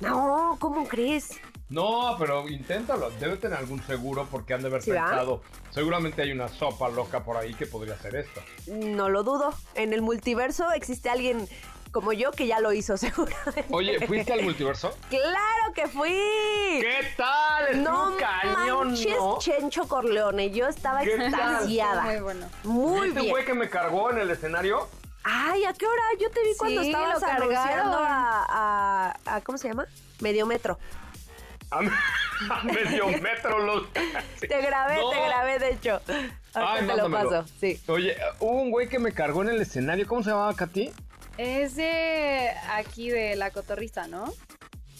[0.00, 1.30] No, ¿cómo crees?
[1.68, 3.10] No, pero inténtalo.
[3.20, 5.04] Debe tener algún seguro porque han de haber ¿Sí, va?
[5.06, 5.42] pensado.
[5.70, 8.40] Seguramente hay una sopa loca por ahí que podría hacer esto.
[8.68, 9.52] No lo dudo.
[9.74, 11.46] En el multiverso existe alguien
[11.92, 13.64] como yo que ya lo hizo, seguramente.
[13.70, 14.94] Oye, ¿fuiste al multiverso?
[15.10, 16.10] ¡Claro que fui!
[16.80, 17.68] ¿Qué tal?
[17.68, 19.38] Estuvo No cañón, manches, ¿no?
[19.38, 20.50] Chencho Corleone.
[20.50, 22.02] Yo estaba extasiada.
[22.04, 22.46] Muy bueno.
[22.64, 23.30] Muy ¿Viste un bien.
[23.30, 24.88] güey que me cargó en el escenario?
[25.24, 26.02] Ay, ¿a qué hora?
[26.20, 29.86] Yo te vi cuando Sí, estabas lo anunciando a, a- a- ¿Cómo se llama?
[30.20, 30.78] Medio metro.
[31.70, 31.90] A, me-
[32.50, 33.92] a medio metro los...
[34.40, 35.10] Te grabé, No.
[35.10, 36.00] te grabé, de hecho.
[36.54, 37.44] Ay, te lo paso.
[37.60, 37.80] Sí.
[37.88, 40.06] Oye, hubo un güey que me cargó en el escenario.
[40.06, 40.90] ¿Cómo se llamaba, Katy?
[41.36, 44.32] Es de aquí de la cotorriza, ¿no?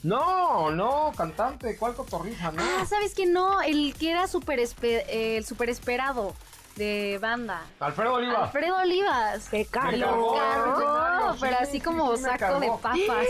[0.04, 1.76] No, no, cantante.
[1.76, 2.52] ¿Cuál cotorriza?
[2.52, 2.62] No.
[2.62, 3.60] Ah, ¿sabes quién no?
[3.62, 6.34] El que era súper espe- eh, súper esperado
[6.78, 7.60] de banda.
[7.80, 8.44] Alfredo Oliva.
[8.44, 9.44] Alfredo Olivas.
[9.50, 9.90] Te cargó
[10.36, 12.78] escenario, pero sí, así sí, como sí saco de cargó.
[12.80, 13.26] papas.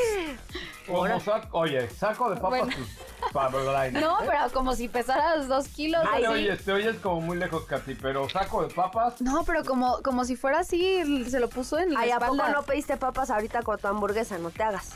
[0.87, 2.77] Como saco, oye, saco de papas Bueno.
[2.77, 3.93] tus papas.
[3.93, 6.03] No, pero como si pesaras dos kilos.
[6.11, 6.35] Ay, te así.
[6.35, 9.21] oyes, te oyes como muy lejos, Katy, pero saco de papas.
[9.21, 12.45] No, pero como, como si fuera así, se lo puso en la Ay, ¿a espalda.
[12.45, 14.39] poco no pediste papas ahorita con tu hamburguesa?
[14.39, 14.93] No te hagas.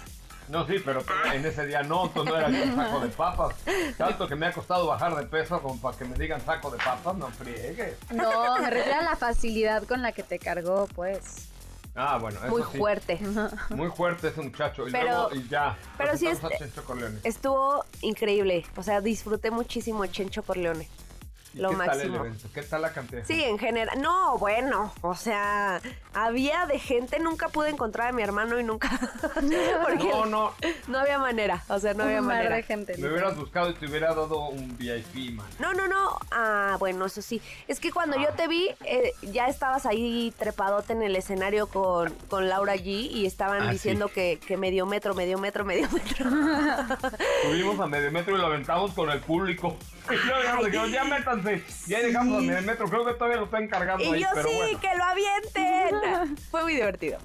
[0.52, 3.54] No, sí, pero en ese día no, tú no era saco de papas.
[3.96, 6.76] Tanto que me ha costado bajar de peso como para que me digan saco de
[6.76, 7.96] papas, no friegues.
[8.10, 11.48] No, me refiero a la facilidad con la que te cargó, pues.
[11.94, 12.78] Ah, bueno, eso Muy sí.
[12.78, 13.18] fuerte.
[13.70, 14.86] Muy fuerte ese muchacho.
[14.88, 15.76] Y Pero- luego, y ya.
[15.98, 17.18] pero sí presentamos es- a Chencho Corleone.
[17.24, 18.64] Estuvo increíble.
[18.76, 20.88] O sea, disfruté muchísimo Chencho Corleone.
[21.54, 22.16] ¿Y lo ¿Qué tal el máximo.
[22.16, 22.48] evento?
[22.54, 23.22] ¿Qué tal la cantidad?
[23.26, 24.00] Sí, en general.
[24.00, 25.80] No, bueno, o sea,
[26.14, 28.90] había de gente, nunca pude encontrar a mi hermano y nunca.
[29.32, 30.52] Porque No, no.
[30.88, 32.56] no había manera, o sea, no había Un mar manera.
[32.56, 32.96] de gente.
[32.98, 35.46] Me hubieras buscado y te hubiera dado un VIP, man.
[35.58, 36.18] No, no, no.
[36.30, 37.40] Ah, bueno, eso sí.
[37.68, 42.10] Es que cuando yo te vi, eh, ya estabas ahí trepadote en el escenario con,
[42.28, 44.14] con Laura G y estaban Ah, diciendo sí.
[44.14, 46.30] que, que medio metro, medio metro, medio metro.
[47.42, 49.76] Subimos a medio metro y lo aventamos con el público.
[50.10, 50.90] Y luego ya nos dijeron,
[51.42, 51.90] métanse.
[51.90, 52.88] Ya llegamos a medio metro.
[52.88, 54.80] Creo que todavía lo están cargando y ahí, yo pero sí, bueno.
[54.80, 56.36] que lo avienten.
[56.50, 57.18] Fue muy divertido.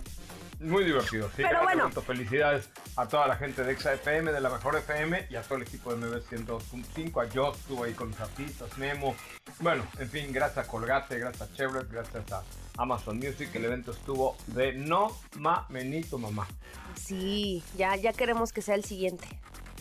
[0.59, 1.43] Muy divertido, sí.
[1.43, 1.91] Pero bueno.
[1.91, 5.57] Felicidades a toda la gente de Exa FM, de la mejor FM y a todo
[5.57, 7.25] el equipo de MB 102.5.
[7.25, 9.15] A Joss, estuvo ahí con los artistas, Memo.
[9.59, 12.43] Bueno, en fin, gracias a Colgate, gracias a Chevrolet, gracias a
[12.77, 13.49] Amazon Music.
[13.53, 16.47] El evento estuvo de no mamenito mamá.
[16.95, 19.27] Sí, ya, ya queremos que sea el siguiente.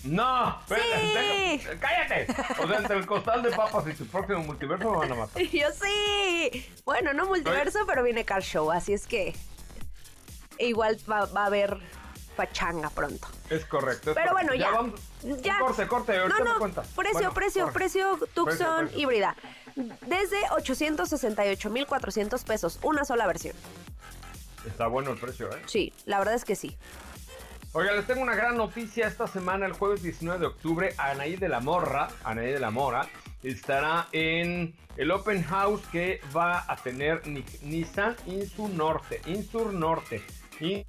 [0.04, 1.66] No, espérate, Sí.
[1.80, 2.26] cállate.
[2.62, 5.42] O sea, entre el costal de papas y tu próximo multiverso me van a matar.
[5.52, 6.66] Yo sí.
[6.84, 9.34] Bueno, no multiverso, pero viene Car Show, así es que
[10.58, 11.78] igual va, va a haber
[12.36, 13.26] pachanga pronto.
[13.50, 14.10] Es correcto.
[14.10, 14.32] es Pero correcto.
[14.32, 14.70] bueno, ya.
[14.70, 15.00] vamos-
[15.42, 15.58] Ya.
[15.58, 16.86] Corte, corte, ahorita No, me no, cuentas.
[16.94, 17.74] precio, Bueno, precio, corre.
[17.74, 19.34] precio Tucson híbrida.
[20.06, 23.56] Desde 868,400 pesos, una sola versión.
[24.66, 25.62] Está bueno el precio, ¿eh?
[25.66, 26.76] Sí, la verdad es que sí.
[27.72, 29.06] Oiga, les tengo una gran noticia.
[29.06, 33.06] Esta semana, el jueves 19 de octubre, Anaí de la Morra, Anaí de la Mora,
[33.42, 39.20] estará en el Open House que va a tener Ni- Nissan Insur Norte.
[39.26, 40.22] Insur Norte.
[40.60, 40.86] Y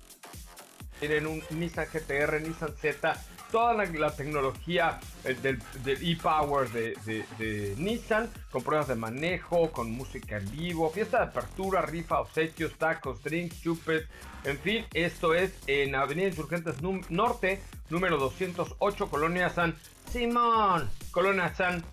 [1.00, 3.14] tienen un Nissan GTR, Nissan Z,
[3.52, 10.52] toda la, tecnología eh, del, e-Power de, Nissan, con pruebas de manejo, con música en
[10.52, 14.06] vivo, fiesta de apertura, rifa, obsequios, tacos, drinks, chupes,
[14.44, 16.76] en fin, esto es en Avenida Insurgentes
[17.10, 19.76] Norte, número 208, Colonia San
[20.10, 21.84] Simón, Colonia San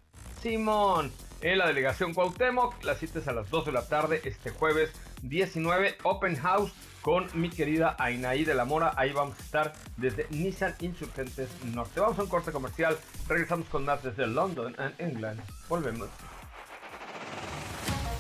[0.41, 1.13] Simón.
[1.41, 4.93] En la delegación Cuauhtémoc, la cita es a las 2 de la tarde este jueves
[5.23, 6.73] 19, Open House
[7.05, 8.95] con mi querida Ainaí de la Mora.
[8.97, 12.01] Ahí vamos a estar desde Nissan Insurgentes Norte.
[12.01, 12.99] Vamos a un corte comercial.
[13.29, 15.39] Regresamos con más desde London and England.
[15.69, 16.09] Volvemos.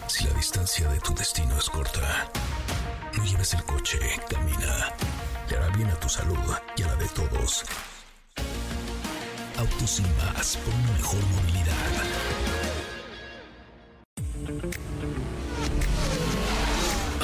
[0.06, 2.30] Si la distancia de tu destino es corta,
[3.16, 4.92] no lleves el coche, camina.
[5.48, 6.36] Te hará bien a tu salud
[6.76, 7.64] y a la de todos.
[9.56, 11.74] Autos sin más, por una mejor movilidad.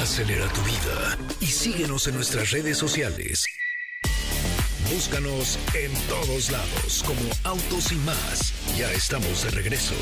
[0.00, 3.44] Acelera tu vida y síguenos en nuestras redes sociales.
[4.90, 8.54] Búscanos en todos lados como Autos y más.
[8.78, 9.94] Ya estamos de regreso.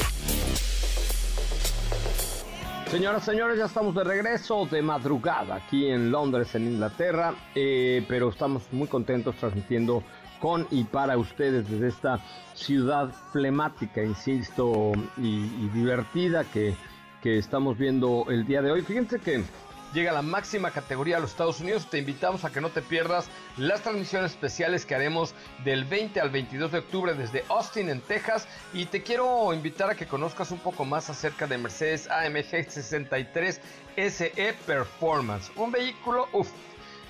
[2.92, 8.28] Señoras, señores, ya estamos de regreso de madrugada aquí en Londres, en Inglaterra, eh, pero
[8.28, 10.04] estamos muy contentos transmitiendo
[10.38, 16.76] con y para ustedes desde esta ciudad flemática, insisto, y, y divertida que,
[17.20, 18.82] que estamos viendo el día de hoy.
[18.82, 19.42] Fíjense que
[19.92, 21.88] llega a la máxima categoría a los Estados Unidos.
[21.90, 26.30] Te invitamos a que no te pierdas las transmisiones especiales que haremos del 20 al
[26.30, 28.46] 22 de octubre desde Austin, en Texas.
[28.72, 33.60] Y te quiero invitar a que conozcas un poco más acerca de Mercedes AMG 63
[33.96, 35.50] SE Performance.
[35.56, 36.48] Un vehículo, uff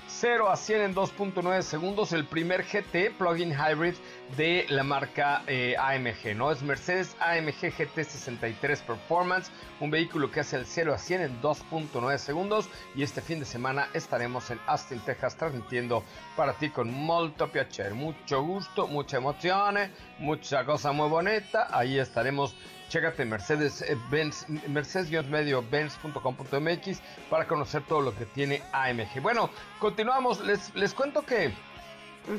[0.09, 3.93] 0 a 100 en 2.9 segundos, el primer GT plug-in hybrid
[4.35, 6.51] de la marca eh, AMG, ¿no?
[6.51, 11.41] Es Mercedes AMG GT 63 Performance, un vehículo que hace el 0 a 100 en
[11.41, 16.03] 2.9 segundos y este fin de semana estaremos en Austin, Texas transmitiendo
[16.35, 19.75] para ti con molto piacere, mucho gusto, mucha emoción,
[20.17, 22.55] mucha cosa muy bonita, ahí estaremos
[22.89, 29.21] Chécate Mercedes eh, Benz, Mercedes-medio Benz.com.mx para conocer todo lo que tiene AMG.
[29.21, 29.49] Bueno,
[29.79, 30.41] continuamos.
[30.41, 31.53] Les, les cuento que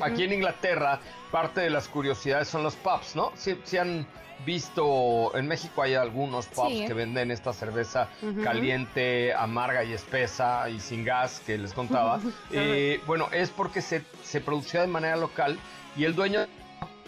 [0.01, 0.99] aquí en Inglaterra
[1.31, 3.31] parte de las curiosidades son los pubs, ¿no?
[3.35, 4.05] Si, han
[4.45, 8.09] visto, en México hay algunos pubs que venden esta cerveza
[8.43, 12.19] caliente, amarga y espesa y sin gas que les contaba.
[12.53, 15.57] Eh, bueno, es porque se, se producía de manera local
[15.95, 16.41] y el dueño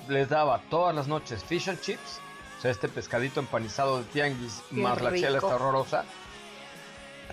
[0.07, 2.21] les daba todas las noches fish and chips
[2.69, 6.05] este pescadito empanizado de tianguis más la chela está horrorosa.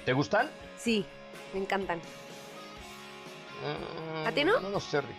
[0.05, 0.51] ¿Te gustan?
[0.79, 1.05] Sí,
[1.53, 1.99] me encantan.
[3.63, 4.59] Mm, ¿A ti no?
[4.61, 5.17] No lo sé, Rick.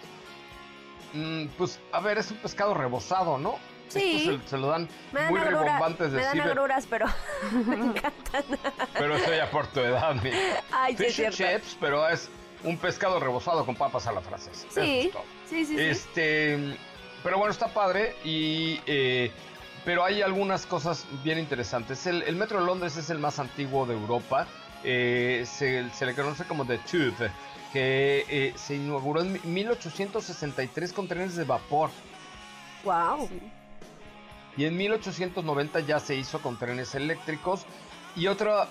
[1.14, 3.60] Mm, pues, a ver, es un pescado rebozado, ¿no?
[3.90, 4.40] Sí.
[4.48, 4.88] se, lo dan
[5.30, 7.08] muy rebombantes de Me dan agruras, pero
[7.52, 8.44] me encantan.
[8.94, 10.32] pero eso ya por tu edad, mi.
[10.72, 12.30] Ay, Fish sí, and chips, pero es
[12.64, 14.66] un pescado rebozado con papas a la francesa.
[14.70, 15.12] Sí,
[15.50, 16.78] sí, sí, Este,
[17.22, 19.32] pero bueno, está padre y eh,
[19.86, 22.06] pero hay algunas cosas bien interesantes.
[22.06, 24.48] El, Metro de Londres es el más antiguo de Europa.
[24.84, 27.32] Eh, se, le conoce como The Tube,
[27.74, 31.90] que eh, se inauguró en 1863 con trenes de vapor.
[32.84, 33.30] ¡Wow!
[34.58, 37.66] Y en 1890 ya se hizo con trenes eléctricos.
[38.16, 38.68] Y otra,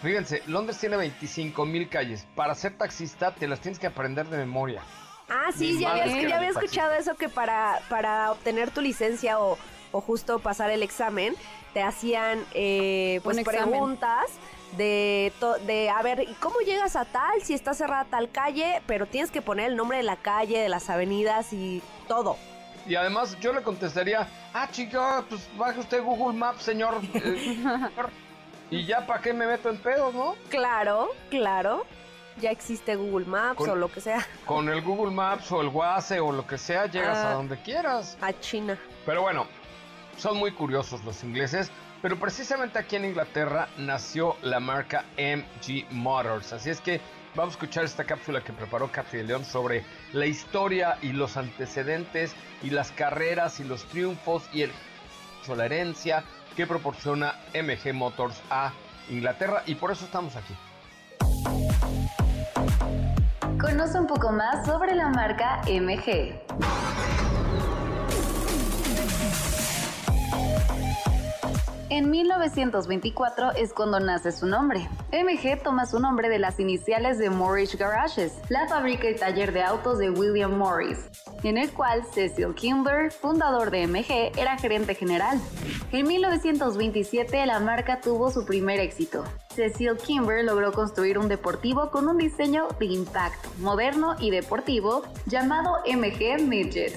[0.00, 2.26] fíjense, Londres tiene 25 mil calles.
[2.34, 4.82] Para ser taxista te las tienes que aprender de memoria.
[5.28, 9.58] Ah, sí, ya había, ya había escuchado eso que para, para obtener tu licencia o
[9.94, 11.36] o justo pasar el examen,
[11.72, 14.26] te hacían eh, pues preguntas
[14.76, 15.32] de,
[15.66, 17.40] de, a ver, ¿cómo llegas a tal?
[17.42, 20.68] Si está cerrada tal calle, pero tienes que poner el nombre de la calle, de
[20.68, 22.36] las avenidas y todo.
[22.88, 26.96] Y además yo le contestaría, ah, chica, pues baje usted Google Maps, señor.
[28.70, 30.34] y ya, ¿para qué me meto en pedos, no?
[30.48, 31.86] Claro, claro.
[32.40, 34.26] Ya existe Google Maps o lo que sea.
[34.44, 37.34] Con el Google Maps o el WhatsApp o lo que sea, llegas a ah.
[37.34, 38.18] donde quieras.
[38.20, 38.76] A China.
[39.06, 39.46] Pero bueno,
[40.16, 41.70] son muy curiosos los ingleses,
[42.02, 46.52] pero precisamente aquí en Inglaterra nació la marca MG Motors.
[46.52, 47.00] Así es que
[47.34, 51.36] vamos a escuchar esta cápsula que preparó Katy de León sobre la historia y los
[51.36, 54.72] antecedentes y las carreras y los triunfos y el,
[55.56, 56.24] la herencia
[56.56, 58.72] que proporciona MG Motors a
[59.10, 60.54] Inglaterra y por eso estamos aquí.
[63.60, 66.83] Conoce un poco más sobre la marca MG.
[71.90, 74.88] En 1924 es cuando nace su nombre.
[75.12, 79.62] MG toma su nombre de las iniciales de Morris Garages, la fábrica y taller de
[79.62, 81.10] autos de William Morris,
[81.42, 85.38] en el cual Cecil Kimber, fundador de MG, era gerente general.
[85.92, 89.24] En 1927 la marca tuvo su primer éxito.
[89.54, 95.78] Cecil Kimber logró construir un deportivo con un diseño de impacto, moderno y deportivo llamado
[95.86, 96.92] MG Midget.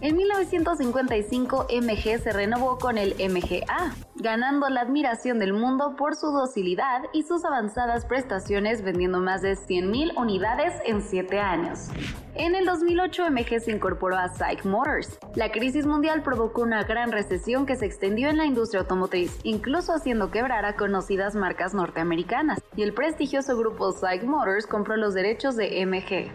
[0.00, 6.32] En 1955 MG se renovó con el MGA, ganando la admiración del mundo por su
[6.32, 11.88] docilidad y sus avanzadas prestaciones vendiendo más de 100.000 unidades en 7 años.
[12.34, 15.18] En el 2008 MG se incorporó a Psych Motors.
[15.34, 19.92] La crisis mundial provocó una gran recesión que se extendió en la industria automotriz, incluso
[19.92, 21.91] haciendo quebrar a conocidas marcas norteamericanas,
[22.76, 26.30] y el prestigioso grupo Psych Motors compró los derechos de MG.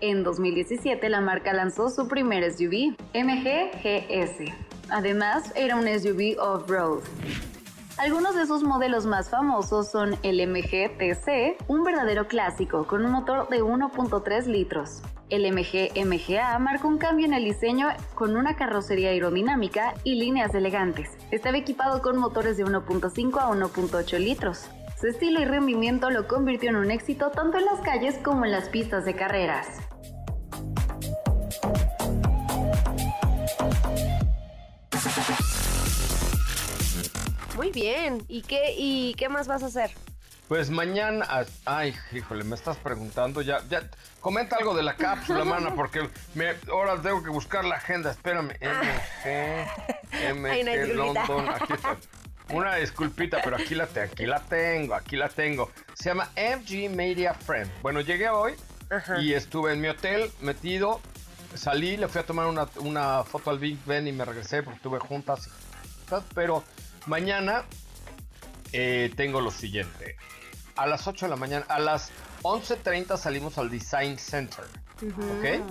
[0.00, 4.52] En 2017 la marca lanzó su primer SUV, MG GS.
[4.90, 7.00] Además, era un SUV off-road.
[7.98, 13.10] Algunos de sus modelos más famosos son el MG TC, un verdadero clásico con un
[13.10, 15.02] motor de 1.3 litros.
[15.30, 20.54] El MG MGA marca un cambio en el diseño con una carrocería aerodinámica y líneas
[20.54, 21.16] elegantes.
[21.30, 24.68] Estaba equipado con motores de 1.5 a 1.8 litros.
[24.98, 28.50] Su estilo y rendimiento lo convirtió en un éxito tanto en las calles como en
[28.50, 29.66] las pistas de carreras.
[37.56, 38.24] Muy bien.
[38.26, 39.90] ¿Y qué, y qué más vas a hacer?
[40.48, 43.82] Pues mañana, ay, híjole, me estás preguntando ya, ya,
[44.20, 48.52] comenta algo de la cápsula, mana, porque me, ahora tengo que buscar la agenda, espérame,
[48.60, 51.96] MG, MG London, aquí está.
[52.50, 55.70] Una disculpita, pero aquí la, te- aquí la tengo, aquí la tengo.
[55.94, 57.70] Se llama FG Media Friend.
[57.82, 58.54] Bueno, llegué hoy
[58.90, 59.20] Ajá.
[59.20, 61.00] y estuve en mi hotel metido.
[61.54, 64.76] Salí, le fui a tomar una, una foto al Big Ben y me regresé porque
[64.76, 65.48] estuve juntas.
[66.34, 66.62] Pero
[67.06, 67.64] mañana
[68.72, 70.16] eh, tengo lo siguiente.
[70.76, 72.10] A las 8 de la mañana, a las
[72.42, 74.64] 11.30 salimos al Design Center.
[75.02, 75.62] ¿Ok?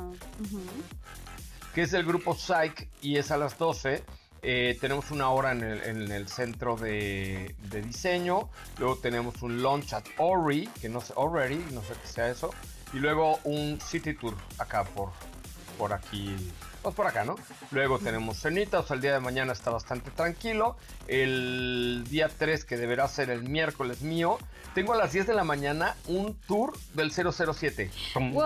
[1.73, 4.03] que es el grupo Psych y es a las 12.
[4.47, 8.47] Eh, tenemos una hora en el, en el centro de, de diseño.
[8.77, 12.51] Luego tenemos un lunch at Ori, que no sé, Already, no sé qué sea eso.
[12.93, 15.09] Y luego un city tour acá por,
[15.79, 16.35] por aquí.
[16.83, 17.33] Pues por acá, ¿no?
[17.71, 20.77] Luego tenemos cenita, o sea, el día de mañana está bastante tranquilo.
[21.07, 24.37] El día 3, que deberá ser el miércoles mío,
[24.75, 27.89] tengo a las 10 de la mañana un tour del 007.
[28.13, 28.43] Tum, Wow.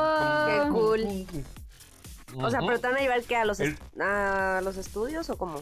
[0.48, 1.02] Qué cool.
[1.02, 1.44] tum, tum.
[2.46, 5.38] O sea, pero te van a llevar que a los, El- a los estudios o
[5.38, 5.62] cómo?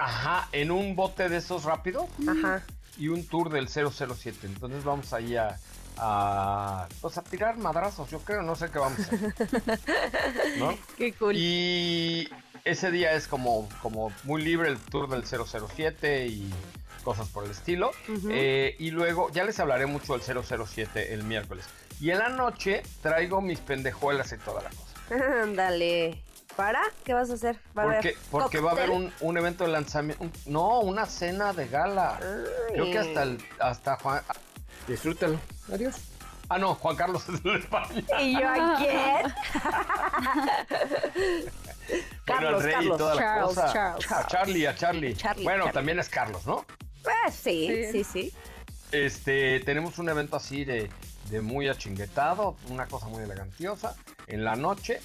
[0.00, 2.62] Ajá, en un bote de esos rápido Ajá.
[2.96, 4.46] y un tour del 007.
[4.46, 5.58] Entonces vamos ahí a,
[5.98, 9.78] a, pues a tirar madrazos, yo creo, no sé qué vamos a hacer.
[10.58, 10.74] ¿No?
[10.96, 11.36] Qué cool.
[11.36, 12.28] Y
[12.64, 16.50] ese día es como, como muy libre el tour del 007 y
[17.04, 17.90] cosas por el estilo.
[18.30, 21.66] Eh, y luego, ya les hablaré mucho del 007 el miércoles.
[22.00, 25.42] Y en la noche traigo mis pendejuelas y toda la cosa.
[25.42, 26.22] Ándale.
[26.56, 26.82] ¿Para?
[27.04, 27.56] ¿Qué vas a hacer?
[27.76, 30.22] ¿Va a haber Porque, va a haber un, un evento de lanzamiento.
[30.24, 32.18] un- no, una cena de gala.
[32.20, 32.72] Ay.
[32.74, 34.22] Creo que hasta el, hasta Juan.
[34.86, 35.38] Disfrútalo.
[35.72, 35.96] Adiós.
[36.48, 38.02] Ah, no, Juan Carlos es de España.
[38.20, 39.34] ¿Y yo a quién?
[42.26, 42.94] bueno, rey Carlos.
[42.94, 43.72] y toda la Charles, cosa.
[43.72, 44.12] Charles.
[44.12, 45.14] A Charlie, a Charlie.
[45.16, 45.74] Charlie, bueno, Charlie.
[45.74, 46.64] también es Carlos, ¿no?
[47.02, 48.04] Pues sí, sí, Sí.
[48.04, 48.34] sí.
[48.92, 50.90] Este, tenemos un evento así de,
[51.30, 53.94] de muy achinguetado, una cosa muy elegantiosa.
[54.26, 55.00] En la noche.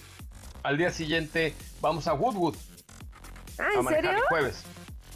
[0.66, 2.56] Al día siguiente vamos a Woodwood.
[3.60, 4.20] Ah, a ¿en manejar serio?
[4.20, 4.64] el jueves.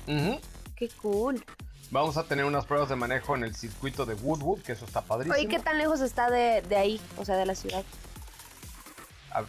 [0.08, 0.40] Ujú.
[0.76, 1.44] Qué cool.
[1.90, 5.02] Vamos a tener unas pruebas de manejo en el circuito de Woodwood, que eso está
[5.02, 5.34] padrísimo.
[5.36, 7.02] Oye, ¿qué tan lejos está de, de ahí?
[7.18, 7.84] O sea, de la ciudad.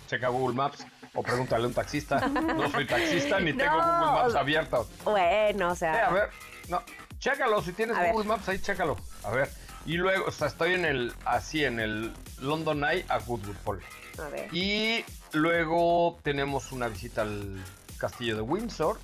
[0.08, 2.18] Checa Google Maps o pregúntale a un taxista.
[2.28, 4.88] No soy taxista ni tengo Google Maps abierto.
[5.04, 6.06] Bueno, o Eh, sea.
[6.06, 6.30] a ver,
[6.68, 6.82] no,
[7.18, 8.12] chécalo, si tienes A ver.
[8.12, 8.96] Google Maps ahí, chécalo.
[9.22, 9.50] A ver.
[9.84, 13.84] Y luego, o sea, estoy en el, así, en el London Eye a Goodwood, ponle.
[14.18, 14.54] A ver.
[14.54, 17.62] Y luego tenemos una visita al
[17.98, 18.98] castillo de Windsor.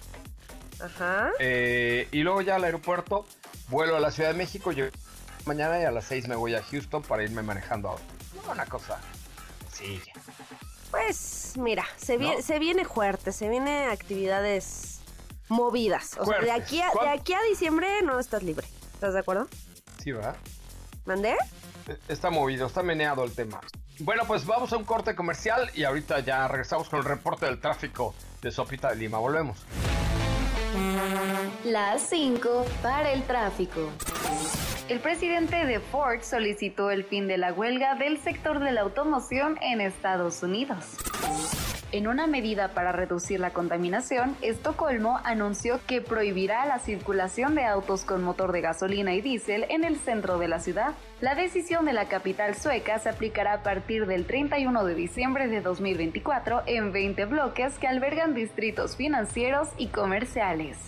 [0.78, 1.30] Ajá.
[1.38, 3.26] eh, y luego ya al aeropuerto,
[3.68, 4.72] vuelo a la Ciudad de México.
[4.72, 4.84] Yo
[5.46, 8.08] mañana y a las 6 me voy a Houston para irme manejando a Austin.
[8.44, 8.98] No, Una cosa
[9.70, 10.12] sencilla.
[10.90, 12.42] Pues mira, se, vie- ¿No?
[12.42, 15.00] se viene fuerte, se vienen actividades
[15.48, 16.16] movidas.
[16.18, 18.66] O sea, de aquí, a, de ¿Cuán- aquí a diciembre no estás libre.
[18.94, 19.48] ¿Estás de acuerdo?
[20.02, 20.36] Sí, ¿verdad?
[21.06, 21.36] ¿Mandé?
[22.08, 23.60] Está movido, está meneado el tema.
[24.00, 27.58] Bueno, pues vamos a un corte comercial y ahorita ya regresamos con el reporte del
[27.58, 29.18] tráfico de Sopita de Lima.
[29.18, 29.64] Volvemos.
[31.64, 33.90] Las 5 para el tráfico.
[34.88, 39.58] El presidente de Ford solicitó el fin de la huelga del sector de la automoción
[39.62, 40.84] en Estados Unidos.
[41.92, 48.04] En una medida para reducir la contaminación, Estocolmo anunció que prohibirá la circulación de autos
[48.04, 50.94] con motor de gasolina y diésel en el centro de la ciudad.
[51.20, 55.60] La decisión de la capital sueca se aplicará a partir del 31 de diciembre de
[55.60, 60.78] 2024 en 20 bloques que albergan distritos financieros y comerciales.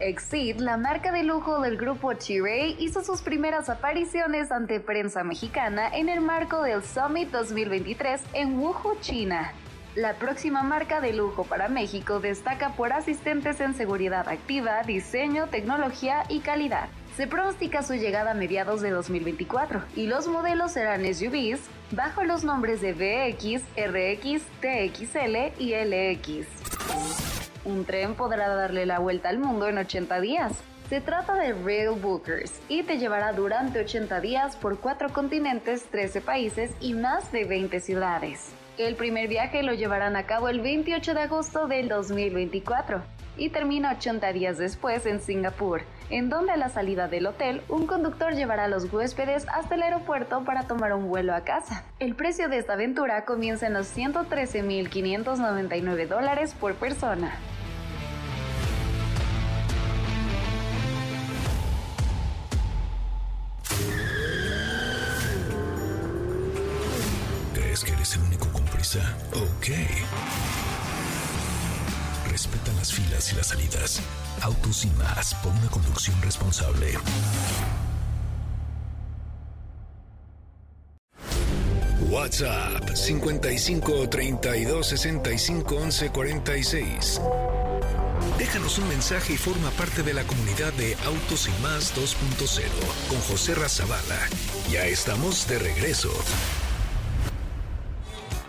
[0.00, 5.88] Exceed, la marca de lujo del grupo Chirey, hizo sus primeras apariciones ante prensa mexicana
[5.88, 9.52] en el marco del Summit 2023 en Wuhu, China.
[9.94, 16.24] La próxima marca de lujo para México destaca por asistentes en seguridad activa, diseño, tecnología
[16.28, 16.88] y calidad.
[17.16, 21.60] Se pronostica su llegada a mediados de 2024 y los modelos serán SUVs
[21.92, 26.48] bajo los nombres de VX, RX, TXL y LX.
[27.64, 30.54] Un tren podrá darle la vuelta al mundo en 80 días.
[30.88, 36.20] Se trata de Rail Bookers y te llevará durante 80 días por 4 continentes, 13
[36.20, 38.54] países y más de 20 ciudades.
[38.76, 43.04] El primer viaje lo llevarán a cabo el 28 de agosto del 2024
[43.36, 47.86] y termina 80 días después en Singapur, en donde a la salida del hotel un
[47.86, 51.84] conductor llevará a los huéspedes hasta el aeropuerto para tomar un vuelo a casa.
[52.00, 57.32] El precio de esta aventura comienza en los 113.599 dólares por persona.
[67.74, 69.00] ¿Crees que eres el único con prisa?
[69.32, 69.66] Ok.
[72.30, 74.00] Respeta las filas y las salidas.
[74.42, 76.94] Autos y más por una conducción responsable.
[82.08, 87.20] WhatsApp 55 32 65 11 46.
[88.38, 92.62] Déjanos un mensaje y forma parte de la comunidad de Autos y Más 2.0
[93.08, 94.28] con José Razabala.
[94.70, 96.12] Ya estamos de regreso.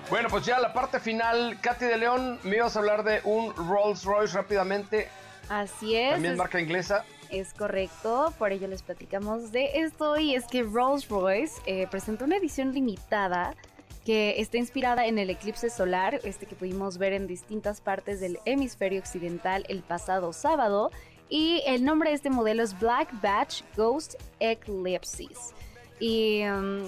[0.10, 3.56] Bueno, pues ya la parte final, Katy de León, me ibas a hablar de un
[3.56, 5.10] Rolls Royce rápidamente.
[5.50, 6.14] Así es.
[6.14, 7.04] También marca inglesa.
[7.30, 12.26] Es correcto, por ello les platicamos de esto y es que Rolls Royce eh, presentó
[12.26, 13.56] una edición limitada
[14.06, 18.40] que está inspirada en el eclipse solar, este que pudimos ver en distintas partes del
[18.46, 20.92] hemisferio occidental el pasado sábado.
[21.28, 25.56] Y el nombre de este modelo es Black Batch Ghost Eclipses.
[26.00, 26.88] Y um,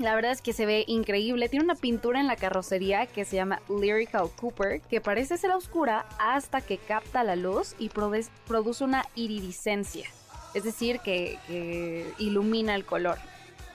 [0.00, 1.48] la verdad es que se ve increíble.
[1.48, 6.06] Tiene una pintura en la carrocería que se llama Lyrical Cooper, que parece ser oscura
[6.18, 10.08] hasta que capta la luz y produce una iridiscencia.
[10.54, 11.38] Es decir, que
[12.18, 13.18] ilumina el color.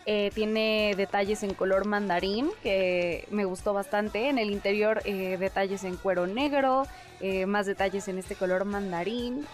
[0.07, 4.29] Eh, tiene detalles en color mandarín, que me gustó bastante.
[4.29, 6.85] En el interior, eh, detalles en cuero negro,
[7.21, 9.47] eh, más detalles en este color mandarín.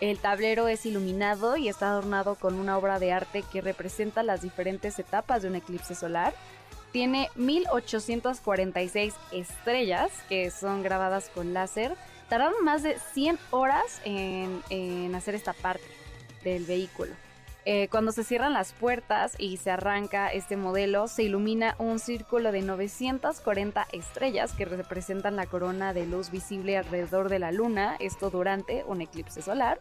[0.00, 4.42] El tablero es iluminado y está adornado con una obra de arte que representa las
[4.42, 6.34] diferentes etapas de un eclipse solar.
[6.92, 11.96] Tiene 1846 estrellas que son grabadas con láser.
[12.28, 15.84] Tardaron más de 100 horas en hacer esta parte
[16.44, 17.12] del vehículo.
[17.68, 22.52] Eh, cuando se cierran las puertas y se arranca este modelo, se ilumina un círculo
[22.52, 28.30] de 940 estrellas que representan la corona de luz visible alrededor de la luna, esto
[28.30, 29.80] durante un eclipse solar.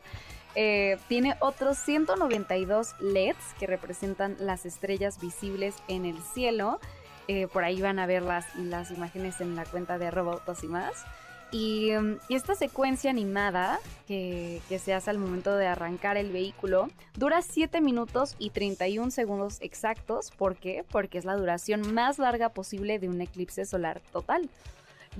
[0.56, 6.80] Eh, tiene otros 192 LEDs que representan las estrellas visibles en el cielo.
[7.28, 10.68] Eh, por ahí van a ver las, las imágenes en la cuenta de Robotos y
[10.68, 11.06] más.
[11.52, 11.92] Mm, y,
[12.30, 18.36] esta secuencia animada que, se hace al momento de arrancar el vehículo dura 7 minutos
[18.40, 20.32] y 31 segundos exactos.
[20.32, 20.84] ¿Por qué?
[20.90, 24.50] Porque es la duración más larga posible de un eclipse solar total.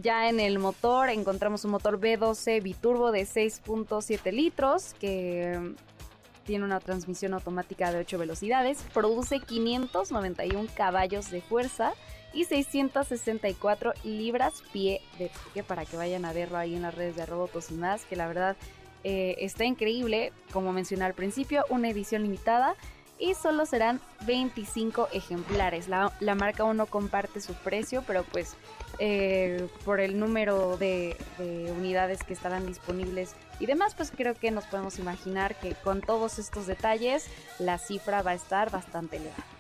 [0.02, 5.76] Ya en el motor encontramos un motor B12 biturbo de 6.7 litros que mm,
[6.46, 11.94] tiene una transmisión automática de 8 velocidades, produce 591 caballos de fuerza
[12.36, 17.16] y 664 libras pie de pique para que vayan a verlo ahí en las redes
[17.16, 18.56] de Robotos y más, que la verdad
[19.04, 22.76] eh, está increíble, como mencioné al principio, una edición limitada
[23.18, 25.88] y solo serán 25 ejemplares.
[25.88, 28.56] La, marca aún no comparte su precio, pero pues
[29.00, 34.52] eh, por el número de, de, unidades que estarán disponibles y demás, pues creo que
[34.52, 37.28] nos podemos imaginar que con todos estos detalles
[37.60, 39.55] la cifra va a estar bastante elevada.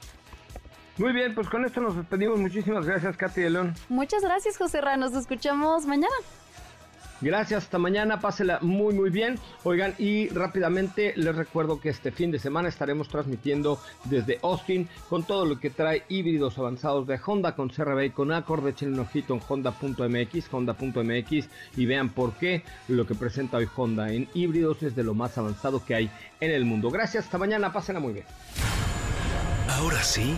[0.97, 2.39] Muy bien, pues con esto nos despedimos.
[2.39, 3.73] Muchísimas gracias, Katy de León.
[3.89, 4.95] Muchas gracias, José Ra.
[4.95, 6.15] Nos escuchamos mañana.
[7.21, 9.39] Gracias, hasta mañana, pásela muy muy bien.
[9.63, 15.23] Oigan, y rápidamente les recuerdo que este fin de semana estaremos transmitiendo desde Austin con
[15.23, 18.67] todo lo que trae híbridos avanzados de Honda con CRB y con Accord.
[18.67, 24.11] Echen un ojito en honda.mx, honda.mx y vean por qué lo que presenta hoy Honda
[24.11, 26.91] en híbridos es de lo más avanzado que hay en el mundo.
[26.91, 28.25] Gracias, hasta mañana, pásenla muy bien.
[29.69, 30.37] Ahora sí